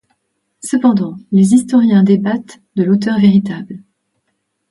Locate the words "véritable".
3.19-3.83